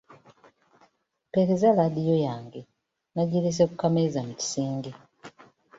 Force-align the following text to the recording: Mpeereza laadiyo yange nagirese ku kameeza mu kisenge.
Mpeereza 1.27 1.69
laadiyo 1.77 2.15
yange 2.27 2.59
nagirese 3.13 3.63
ku 3.69 3.73
kameeza 3.81 4.19
mu 4.27 4.33
kisenge. 4.39 4.91